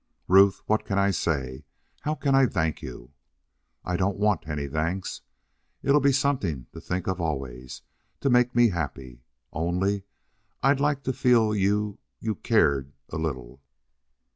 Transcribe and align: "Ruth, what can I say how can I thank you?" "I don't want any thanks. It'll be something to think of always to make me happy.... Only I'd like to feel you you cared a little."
"Ruth, 0.27 0.63
what 0.65 0.83
can 0.83 0.97
I 0.97 1.11
say 1.11 1.63
how 2.01 2.15
can 2.15 2.33
I 2.33 2.47
thank 2.47 2.81
you?" 2.81 3.11
"I 3.85 3.97
don't 3.97 4.17
want 4.17 4.47
any 4.49 4.67
thanks. 4.67 5.21
It'll 5.83 6.01
be 6.01 6.11
something 6.11 6.65
to 6.73 6.81
think 6.81 7.05
of 7.05 7.21
always 7.21 7.83
to 8.21 8.31
make 8.31 8.55
me 8.55 8.69
happy.... 8.69 9.21
Only 9.53 10.05
I'd 10.63 10.79
like 10.79 11.03
to 11.03 11.13
feel 11.13 11.53
you 11.53 11.99
you 12.19 12.33
cared 12.33 12.93
a 13.09 13.17
little." 13.19 13.61